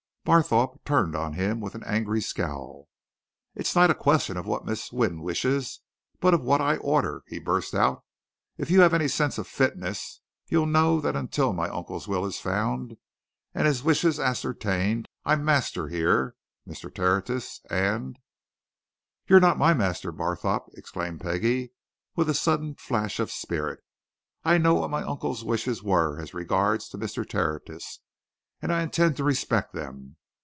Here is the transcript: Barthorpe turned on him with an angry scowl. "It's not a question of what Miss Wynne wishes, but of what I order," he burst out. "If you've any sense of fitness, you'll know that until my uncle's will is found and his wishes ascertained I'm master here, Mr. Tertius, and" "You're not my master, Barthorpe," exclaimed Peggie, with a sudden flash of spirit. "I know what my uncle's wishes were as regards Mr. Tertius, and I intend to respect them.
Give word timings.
Barthorpe 0.23 0.85
turned 0.85 1.15
on 1.15 1.33
him 1.33 1.59
with 1.59 1.73
an 1.73 1.83
angry 1.83 2.21
scowl. 2.21 2.87
"It's 3.55 3.75
not 3.75 3.89
a 3.89 3.95
question 3.95 4.37
of 4.37 4.45
what 4.45 4.63
Miss 4.65 4.91
Wynne 4.91 5.23
wishes, 5.23 5.79
but 6.19 6.35
of 6.35 6.43
what 6.43 6.61
I 6.61 6.77
order," 6.77 7.23
he 7.25 7.39
burst 7.39 7.73
out. 7.73 8.03
"If 8.55 8.69
you've 8.69 8.93
any 8.93 9.07
sense 9.07 9.39
of 9.39 9.47
fitness, 9.47 10.21
you'll 10.47 10.67
know 10.67 11.01
that 11.01 11.15
until 11.15 11.53
my 11.53 11.67
uncle's 11.69 12.07
will 12.07 12.23
is 12.23 12.37
found 12.39 12.97
and 13.55 13.65
his 13.65 13.81
wishes 13.83 14.19
ascertained 14.19 15.07
I'm 15.25 15.43
master 15.43 15.87
here, 15.87 16.35
Mr. 16.69 16.93
Tertius, 16.93 17.59
and" 17.71 18.19
"You're 19.27 19.39
not 19.39 19.57
my 19.57 19.73
master, 19.73 20.11
Barthorpe," 20.11 20.69
exclaimed 20.75 21.21
Peggie, 21.21 21.71
with 22.15 22.29
a 22.29 22.35
sudden 22.35 22.75
flash 22.75 23.19
of 23.19 23.31
spirit. 23.31 23.79
"I 24.45 24.59
know 24.59 24.75
what 24.75 24.91
my 24.91 25.01
uncle's 25.01 25.43
wishes 25.43 25.81
were 25.81 26.19
as 26.19 26.35
regards 26.35 26.91
Mr. 26.91 27.27
Tertius, 27.27 28.01
and 28.63 28.71
I 28.71 28.83
intend 28.83 29.17
to 29.17 29.23
respect 29.23 29.73
them. 29.73 30.17